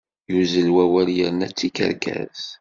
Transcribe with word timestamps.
Yuzzel 0.31 0.69
wawal 0.75 1.07
yerna 1.17 1.47
d 1.51 1.55
tikerkas 1.57 2.41